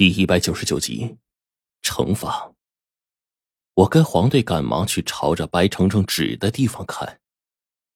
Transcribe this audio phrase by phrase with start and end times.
[0.00, 1.18] 第一百九十九集，
[1.82, 2.54] 惩罚。
[3.74, 7.20] 我跟黄队赶忙去朝着白程程指的地方看。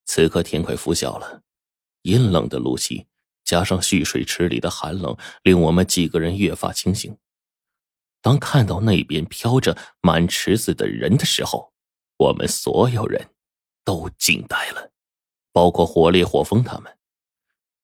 [0.04, 1.40] 此刻天快拂晓了，
[2.02, 3.06] 阴冷的露气
[3.42, 7.16] 加上蓄水池里的寒冷，令我们几个人越发清醒。
[8.20, 11.72] 当看到那边飘着满池子的人的时候，
[12.18, 13.30] 我们所有人
[13.82, 14.90] 都惊呆了，
[15.52, 16.98] 包括火烈、火风他们。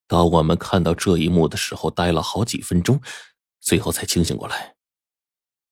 [0.07, 3.01] 当我们看到这一幕的时候，呆了好几分钟。
[3.61, 4.75] 最后才清醒过来。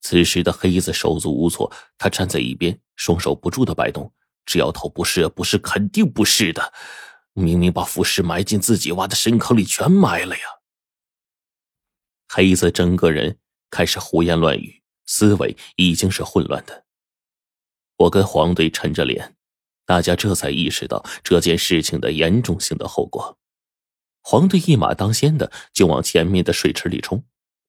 [0.00, 4.12] 此时的黑子手足无措，他站在一边，双手不住的摆动，
[4.46, 6.72] 直摇头：“不是，不是，肯定不是的！
[7.32, 10.42] 明明把腐尸埋进自己挖的深坑里，全埋了呀！”
[12.28, 13.38] 黑子整个人
[13.70, 16.84] 开始胡言乱语，思维已经是混乱的。
[17.96, 19.36] 我跟黄队沉着脸，
[19.84, 23.38] 大家这才意识到这件事情的严重性的后果。
[24.22, 27.24] 黄队一马当先的就往前面的水池里冲。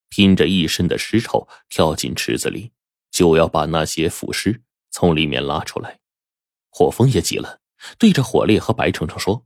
[0.09, 2.71] 拼着一身的尸臭跳进池子里，
[3.11, 5.99] 就要把那些腐尸从里面拉出来。
[6.69, 7.59] 火风也急了，
[7.97, 9.45] 对着火烈和白程程说：“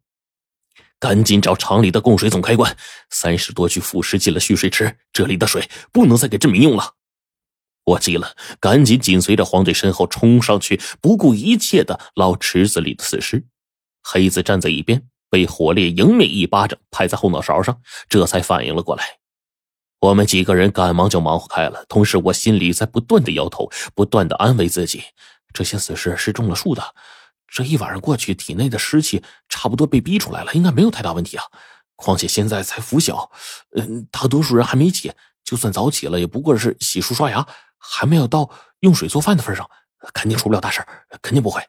[0.99, 2.75] 赶紧找厂里的供水总开关，
[3.09, 6.95] 三十多具腐尸进了蓄水池，这里的水不能再给镇民用了。”
[7.85, 13.45] 我急了，赶紧紧随着黄队身后冲上去，不顾一切的捞池子里的死尸。
[14.01, 19.19] 黑子站在一边，被火烈迎面一巴掌拍在后脑勺上，这才反应了过来。
[20.03, 25.01] 我们几个人赶忙就忙活开了，同时我心里在不断的摇头，不断的安慰自己：
[25.53, 26.83] 这些死尸是中了树的，
[27.47, 31.45] 这一晚上过去，体内的湿气差不多被逼出来了，应该没有太大问题啊。
[31.95, 33.31] 况且现在才拂晓，
[33.77, 35.13] 嗯，大多数人还没起，
[35.45, 38.49] 就算早起了，也不过是洗漱刷牙，还没有到
[38.81, 39.69] 用水做饭的份上，
[40.13, 40.85] 肯定出不了大事
[41.21, 41.63] 肯定不会。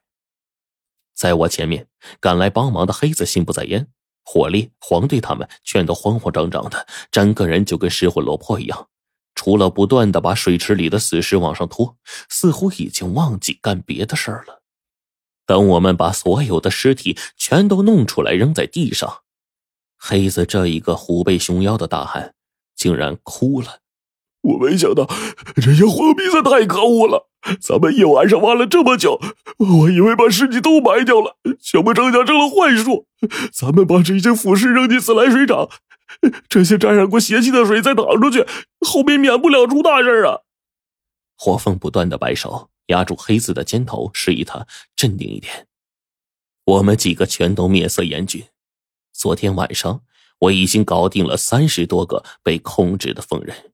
[1.14, 1.86] 在我前面
[2.18, 3.86] 赶来帮忙的黑子心不在焉。
[4.24, 8.88] 火力、黄队他们全都慌慌张张的，整个人就跟失魂落魄一样。
[9.34, 11.96] 除了不断的把水池里的死尸往上拖，
[12.28, 14.62] 似乎已经忘记干别的事儿了。
[15.44, 19.22] 等我们把所有的尸体全都弄出来扔在地上，
[19.98, 22.34] 黑子这一个虎背熊腰的大汉
[22.74, 23.80] 竟然哭了。
[24.44, 25.08] 我没想到
[25.56, 27.28] 这些货币子太可恶了。
[27.60, 29.20] 咱们一晚上挖了这么久，
[29.58, 33.06] 我以为把尸体都埋掉了，却不成家成了幻术。
[33.52, 35.68] 咱们把这些腐尸扔进自来水厂，
[36.48, 38.46] 这些沾染过邪气的水再淌出去，
[38.80, 40.40] 后面免不了出大事啊！
[41.36, 44.66] 火凤不断的摆手，压住黑子的肩头，示意他
[44.96, 45.66] 镇定一点。
[46.64, 48.44] 我们几个全都面色严峻。
[49.12, 50.00] 昨天晚上
[50.38, 53.73] 我已经搞定了三十多个被控制的疯人，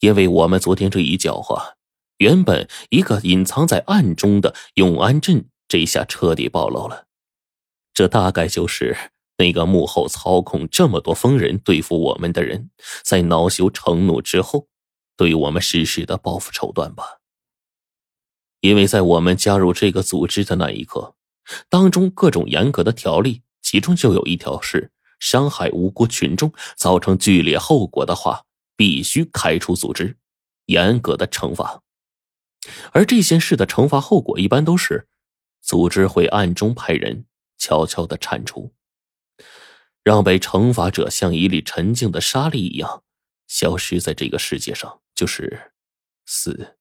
[0.00, 1.76] 因为我们昨天这一搅和。
[2.18, 7.06] 原本一个隐藏在暗中的永安镇，这下彻底暴露了。
[7.92, 8.96] 这大概就是
[9.36, 12.70] 那个幕后操控这么多疯人对付我们的人，
[13.02, 14.66] 在恼羞成怒之后，
[15.14, 17.20] 对我们实施的报复手段吧。
[18.60, 21.14] 因为在我们加入这个组织的那一刻，
[21.68, 24.90] 当中各种严格的条例，其中就有一条是：
[25.20, 28.45] 伤害无辜群众，造成剧烈后果的话，
[28.76, 30.16] 必须开除组织，
[30.66, 31.82] 严格的惩罚。
[32.92, 35.08] 而这件事的惩罚后果一般都是，
[35.62, 37.26] 组织会暗中派人
[37.56, 38.72] 悄悄的铲除，
[40.04, 43.02] 让被惩罚者像一粒沉静的沙粒一样
[43.46, 45.72] 消失在这个世界上，就是
[46.26, 46.76] 死。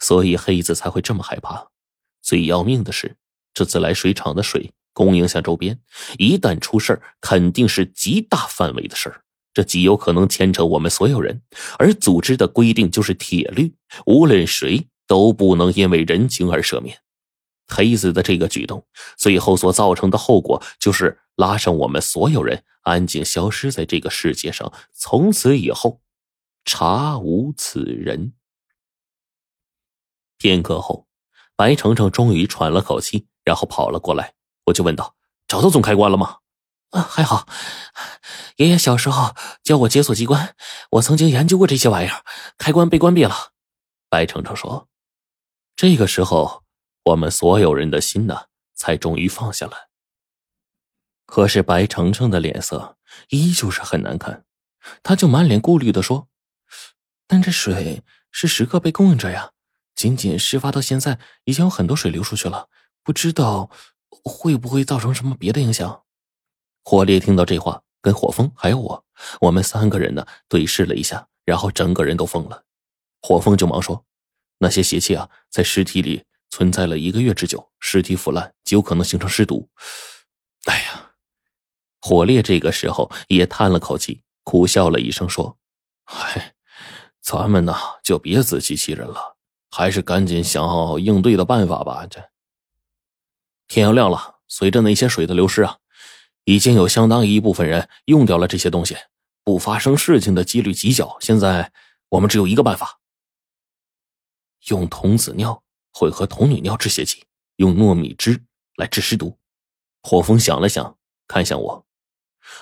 [0.00, 1.70] 所以黑子才会这么害怕。
[2.20, 3.16] 最要命的是，
[3.54, 5.80] 这自来水厂的水供应向周边，
[6.18, 9.24] 一旦出事肯定是极大范围的事儿。
[9.54, 11.42] 这极有可能牵扯我们所有人，
[11.78, 13.74] 而组织的规定就是铁律，
[14.06, 16.98] 无论谁都不能因为人情而赦免。
[17.68, 18.84] 黑子的这个举动，
[19.16, 26.02] 最后所造成的后果就是拉上我们所有人，安静消失在这个世界上，从此以后，
[26.64, 28.34] 查无此人。
[30.36, 31.06] 片刻后，
[31.56, 34.34] 白程程终于喘了口气，然后跑了过来，
[34.66, 35.14] 我就问道
[35.46, 36.38] ：“找到总开关了吗？”
[36.92, 37.48] 啊，还好，
[38.56, 40.54] 爷爷小时候教我解锁机关，
[40.90, 42.22] 我曾经研究过这些玩意儿，
[42.58, 43.52] 开关被关闭了。
[44.10, 44.88] 白程程说
[45.74, 46.64] ：“这个时候，
[47.04, 49.88] 我们所有人的心呢，才终于放下了。
[51.24, 52.98] 可是白程程的脸色
[53.30, 54.44] 依旧是很难看，
[55.02, 56.28] 他就满脸顾虑的说
[57.26, 59.52] ：‘但这水是时刻被供应着呀，
[59.94, 62.68] 仅仅事发到现在，已经有很多水流出去了，
[63.02, 63.70] 不知道
[64.10, 66.02] 会不会造成什么别的影响。’”
[66.84, 69.04] 火烈听到这话，跟火风还有我，
[69.40, 72.64] 我们三个人呢对视了一下，然后整个人都疯了。
[73.20, 74.04] 火风就忙说
[74.58, 79.68] ：“那些邪气啊，在尸体里存在了一个月之久，尸体腐烂，极有可能形成尸毒。”
[80.66, 81.12] 哎呀，
[82.00, 85.56] 火烈这个时候也叹了口气，苦笑了一声说
[86.04, 86.54] ：“嗨，
[87.20, 89.36] 咱们呢就别自欺欺人了，
[89.70, 92.04] 还是赶紧想好应对的办法吧。
[92.10, 92.20] 这
[93.68, 95.78] 天要亮了，随着那些水的流失啊，
[96.44, 98.96] 已经有相当一部分人用掉了这些东西，
[99.44, 101.16] 不发生事情的几率极小。
[101.20, 101.72] 现在
[102.08, 103.00] 我们只有一个办法：
[104.68, 105.62] 用童子尿
[105.92, 107.24] 混合童女尿治血剂，
[107.56, 108.42] 用糯米汁
[108.76, 109.38] 来治湿毒。
[110.02, 110.98] 火风想了想，
[111.28, 111.86] 看向我，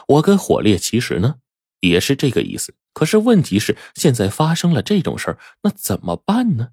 [0.08, 1.36] 我跟火烈其实呢
[1.80, 2.74] 也是这个意思。
[2.92, 6.72] 可是问题是，现在发生了这种事儿，那怎么办呢？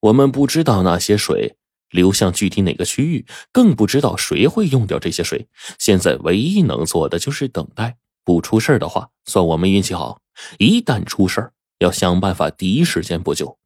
[0.00, 1.56] 我们不知道那些水
[1.90, 5.48] 流向具体哪个区域，更不知道谁会用掉这些水。
[5.78, 10.20] 现在唯一能做的就是等待，不出事的话，算我们运气好；
[10.58, 13.58] 一旦出事要想办法第一时间补救，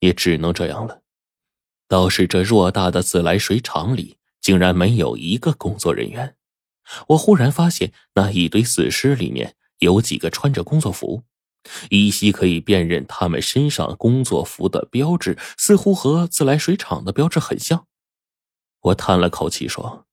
[0.00, 1.02] 也只能这样了。
[1.88, 6.36] 倒是这偌大的自来水厂里，竟然没有一个工作人员。
[7.08, 9.54] 我忽然发现，那一堆死尸里面。
[9.80, 11.22] 有几个穿着工作服，
[11.90, 17.86] 依稀可以辨认他们身上工作服的标志，似乎和自来水厂的标志很像。
[18.80, 20.06] 我叹了口气说：“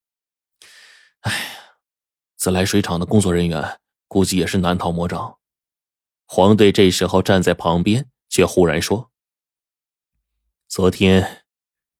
[1.22, 1.32] 哎，
[2.36, 5.38] 自来水厂的工作人员估计也是难逃魔掌。”
[6.28, 9.10] 黄队这时候站在旁边，却忽然说
[10.68, 11.46] ：“昨天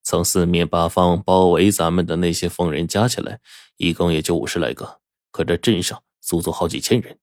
[0.04, 3.40] 从四面八方包围咱们的那些疯人加起来，
[3.78, 5.00] 一共也就五十来个，
[5.32, 7.18] 可这镇上足足好几千人。”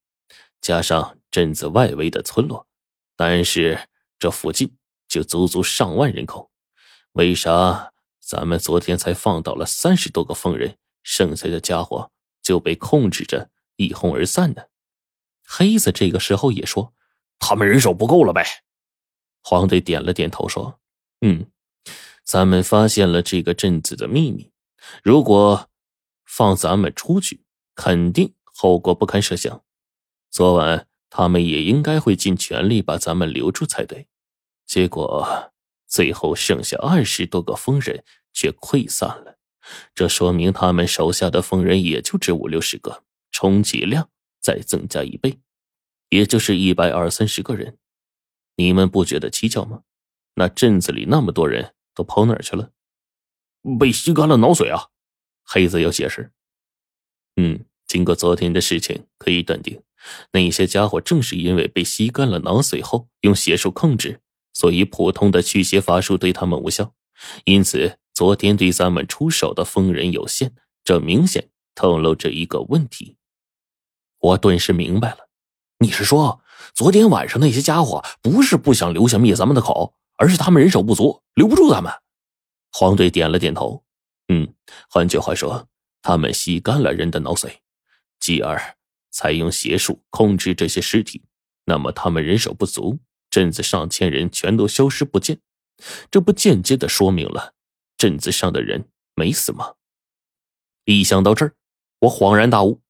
[0.62, 2.64] 加上镇子外围的村落，
[3.16, 3.88] 但是
[4.20, 4.76] 这附近
[5.08, 6.48] 就足足上万人口。
[7.14, 14.62] 为啥咱们昨天才放倒了三十多个疯人，剩下的家伙就被控制着一哄而散呢？
[15.44, 16.94] 黑子这个时候也说
[17.40, 18.46] ：“他们人手不够了呗。”
[19.42, 20.78] 黄队点了点头说
[21.20, 21.50] ：“嗯，
[22.22, 24.52] 咱们发现了这个镇子的秘密。
[25.02, 25.68] 如果
[26.24, 27.42] 放咱们出去，
[27.74, 29.62] 肯定后果不堪设想。”
[30.30, 34.08] 昨晚他们也应该会尽全力把咱们留住才对，
[34.66, 35.52] 结果
[35.86, 38.02] 最后剩下二十多个疯人
[38.32, 39.38] 却溃散了，
[39.94, 45.38] 这说明他们手下的疯人也就只五六十个，充其量再增加一倍，
[46.08, 47.78] 也就是一百二三十个人。
[48.56, 49.82] 你们不觉得蹊跷吗？
[50.34, 52.72] 那镇子里那么多人都跑哪儿去了？
[53.78, 54.88] 被吸干了脑髓啊！
[55.44, 56.32] 黑子要解释。
[57.36, 59.80] 嗯，经过昨天的事情，可以断定。
[60.32, 64.20] 那些家伙正是因为被吸干了脑髓后用邪术控制，
[64.52, 66.92] 所以普通的驱邪法术对他们无效。
[67.44, 70.52] 因此，昨天对咱们出手的疯人有限，
[70.84, 73.16] 这明显透露着一个问题。
[74.18, 75.28] 我顿时明白了，
[75.78, 76.40] 你是说，
[76.74, 81.92] 昨天晚上那些家伙不是不想留下灭咱们的口，而是他们人手不足，留不住咱们？
[82.72, 83.84] 黄队点了点头。
[84.28, 84.54] 嗯，
[84.88, 85.68] 换句话说，
[86.02, 87.50] 他们吸干了人的脑髓，
[88.18, 88.76] 继而。
[89.14, 91.22] 采用邪术控制这些尸体，
[91.66, 92.98] 那么他们人手不足，
[93.30, 95.38] 镇子上千人全都消失不见，
[96.10, 97.54] 这不间接的说明了
[97.96, 99.74] 镇子上的人没死吗？
[100.84, 101.54] 一想到这儿，
[102.00, 102.82] 我恍然大悟，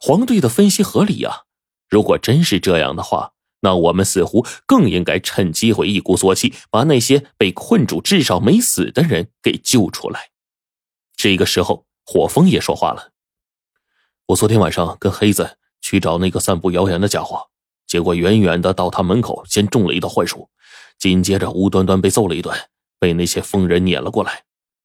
[0.00, 1.46] 黄队的分析合理呀。
[1.90, 10.30] 如果真是这样的话，那我们似乎更应该趁机会一鼓作气，把那些被困住至少没死的人给救出来。
[11.16, 13.12] 这个时候，火风也说话了
[14.26, 17.50] ：“我昨天晚上跟黑子。”去找那个散布谣言的家伙，
[17.86, 20.48] 结果远远的到他门口，先中了一道幻术，
[20.98, 22.56] 紧接着无端端被揍了一顿，
[22.98, 24.44] 被那些疯人撵了过来。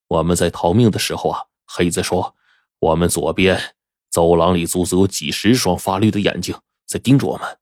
[0.09, 2.35] 我们在逃命的时候啊，黑子说，
[2.79, 3.75] 我们左边
[4.09, 6.53] 走廊里足足有几十双发绿的眼睛
[6.85, 7.57] 在盯着我们，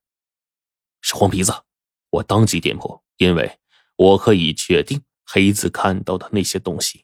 [1.02, 1.54] 是黄皮子。
[2.12, 3.60] 我当即点破，因为
[3.98, 7.04] 我可以确定黑子看到的那些东西。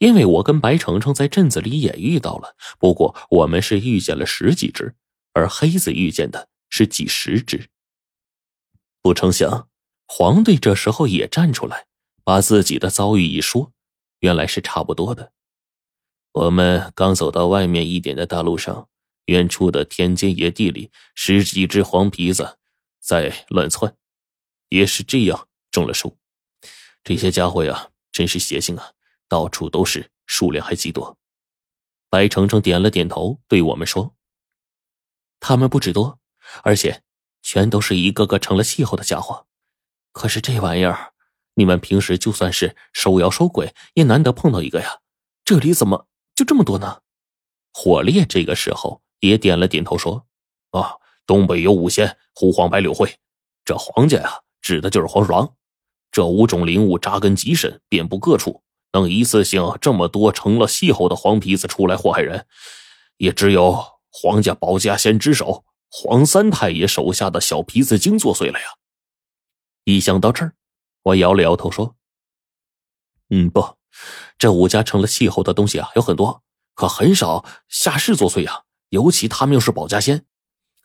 [0.00, 4.96] 因为我跟白程程在镇子里也遇到了，不过我们是遇见了十几只。
[5.40, 7.70] 而黑子遇见的是几十只，
[9.00, 9.70] 不成想
[10.06, 11.86] 黄队这时候也站出来，
[12.22, 13.72] 把自己的遭遇一说，
[14.18, 15.32] 原来是差不多的。
[16.32, 18.90] 我们刚走到外面一点的大路上，
[19.26, 22.58] 远处的田间野地里，十几只黄皮子
[22.98, 23.96] 在乱窜，
[24.68, 26.18] 也是这样中了手。
[27.02, 28.92] 这些家伙呀，真是邪性啊，
[29.26, 31.16] 到处都是，数量还极多。
[32.10, 34.14] 白程程点了点头，对我们说。
[35.40, 36.20] 他们不止多，
[36.62, 37.02] 而且
[37.42, 39.46] 全都是一个个成了气候的家伙。
[40.12, 41.12] 可是这玩意儿，
[41.54, 44.98] 你们平时就算是收妖收鬼，也难得碰到一个呀。
[45.44, 47.00] 这里怎么就这么多呢？
[47.72, 50.26] 火烈这个时候也点了点头，说
[50.70, 53.18] ：“啊，东北有五仙，胡黄白柳灰，
[53.64, 55.54] 这黄家呀，指的就是黄鼠狼。
[56.12, 62.46] 这五种灵物扎根极深，遍布各处，能一次性这么多成了气候的黄皮子出来祸害人，
[63.16, 68.66] 也只有。”皇家保家仙之首黄三太爷手下的小皮子精作祟了呀！
[69.84, 70.54] 一想到这儿，
[71.02, 71.96] 我摇了摇头说
[73.30, 73.76] ：“嗯，不，
[74.38, 76.42] 这武家成了气候的东西啊有很多，
[76.74, 78.62] 可很少下世作祟啊。
[78.90, 80.26] 尤其他们又是保家仙，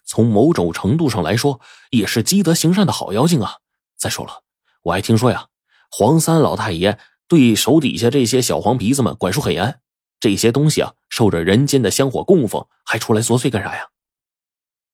[0.04, 3.56] 从某种程度上来说，也是积德行善的好妖精啊。
[3.96, 4.44] 再说了，
[4.82, 5.48] 我还听说呀，
[5.90, 9.80] 黄三老太爷对手底下这些小黄皮子们管束很严。
[10.20, 13.88] 这些东西啊，受着人间的香火供奉，还出来作祟干啥呀？”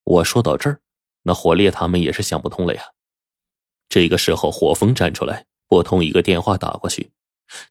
[0.04, 0.80] 我说到这儿，
[1.22, 2.82] 那火烈他们也是想不通了呀。
[3.88, 7.12] 这个时候，火风站出来，拨通一个电话打过去。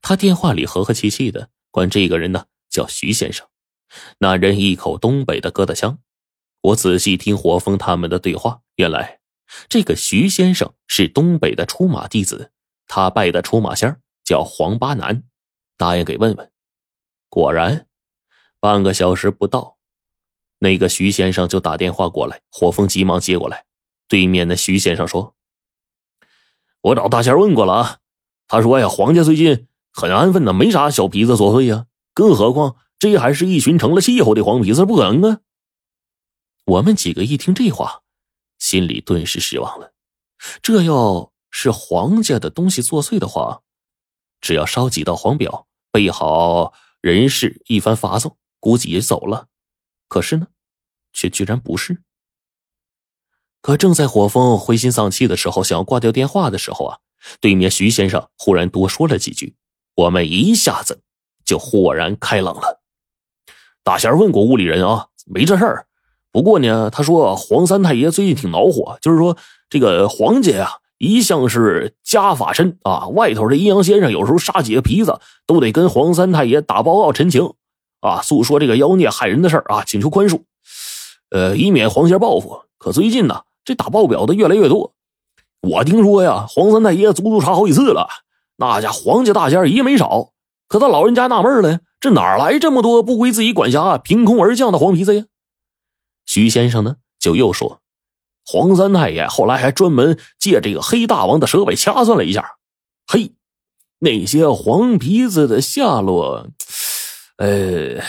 [0.02, 3.48] 他电话里和和气气的，管这个人呢叫徐先生。
[4.20, 6.00] 那人一口东北的疙瘩香。
[6.62, 9.20] 我仔细听火风他们的对话，原来
[9.68, 12.52] 这个徐先生是东北的出马弟子，
[12.88, 15.24] 他拜的出马仙叫黄八南，
[15.76, 16.51] 答应给问问。
[17.32, 17.88] 果然，
[18.60, 19.78] 半个小时不到。
[20.60, 23.66] 那个徐先生就打电话过来，火风急忙接过来。
[24.10, 25.34] 对面的徐先生说
[26.84, 27.98] ：“我找大仙问过了啊，
[28.50, 31.86] 他说呀，黄家最近很安分的，没啥小皮子作祟呀。
[32.14, 35.40] 更何况这还是一群成了气候的黄皮子，不可能啊。”
[36.68, 38.02] 我们几个一听这话，
[38.60, 39.94] 心里顿时失望了。
[40.62, 43.62] 这要是黄家的东西作祟的话，
[44.42, 49.48] 只要烧几道黄表，备好人事，一番发送，估计也走了。
[50.08, 50.48] 可是呢，
[51.12, 52.02] 却居然不是。
[53.62, 56.98] 可正在火风灰心丧气的时候，想要挂掉电话的时候啊，
[57.40, 59.56] 对面徐先生忽然多说了几句，
[59.96, 61.02] 我们一下子
[61.44, 62.82] 就豁然开朗了。
[63.84, 65.88] 大仙问过屋里人啊，没这事儿。
[66.32, 69.38] 不过呢，他说黄三太爷最近挺恼火，就是说
[69.70, 77.54] 这个黄家呀，一向是家法深啊，外头的阴阳先生有时候杀几个皮子，都得跟黄三太爷打报告陈情。
[78.02, 80.44] 啊，诉说这个妖孽害人的事儿啊，请求宽恕，
[81.32, 82.62] 呃，以免黄仙报复。
[82.78, 84.94] 可最近呢，这打报表的越来越多。
[85.62, 88.08] 我听说呀，黄三太爷足足查好几次了，
[88.58, 90.34] 那家黄家大仙也没少。
[90.68, 95.26] 可他老人家纳闷了，这哪来这么多不归自己管辖、凭空而降的黄皮子呀？
[96.28, 97.81] 徐先生呢，就又说，
[98.52, 102.58] 黄三太爷后来还专门借这个黑大王的蛇尾掐算了一下，
[103.08, 103.32] 嘿，
[104.00, 106.50] 那些黄皮子的下落。
[107.38, 108.04] 呃。